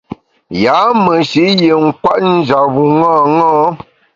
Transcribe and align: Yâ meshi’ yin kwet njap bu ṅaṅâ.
Yâ 0.63 0.77
meshi’ 1.03 1.45
yin 1.61 1.85
kwet 2.01 2.21
njap 2.35 2.65
bu 2.73 2.83
ṅaṅâ. 3.01 3.53